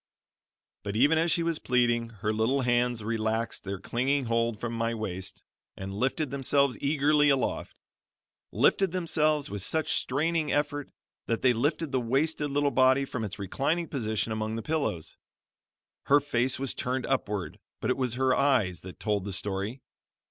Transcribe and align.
But 0.81 0.95
even 0.95 1.19
as 1.19 1.31
she 1.31 1.43
was 1.43 1.59
pleading, 1.59 2.09
her 2.25 2.33
little 2.33 2.61
hands 2.61 3.03
relaxed 3.03 3.63
their 3.63 3.77
clinging 3.79 4.25
hold 4.25 4.59
from 4.59 4.73
my 4.73 4.95
waist, 4.95 5.43
and 5.77 5.93
lifted 5.93 6.31
themselves 6.31 6.75
eagerly 6.81 7.29
aloft; 7.29 7.75
lifted 8.51 8.93
themselves 8.93 9.51
with 9.51 9.61
such 9.61 9.91
straining 9.93 10.51
effort, 10.51 10.89
that 11.27 11.43
they 11.43 11.53
lifted 11.53 11.91
the 11.91 12.01
wasted 12.01 12.49
little 12.49 12.71
body 12.71 13.05
from 13.05 13.23
its 13.23 13.37
reclining 13.37 13.87
position 13.89 14.31
among 14.31 14.55
the 14.55 14.63
pillows. 14.63 15.17
Her 16.05 16.19
face 16.19 16.57
was 16.57 16.73
turned 16.73 17.05
upward, 17.05 17.59
but 17.79 17.91
it 17.91 17.97
was 17.97 18.15
her 18.15 18.33
eyes 18.33 18.81
that 18.81 18.99
told 18.99 19.23
the 19.23 19.31
story. 19.31 19.83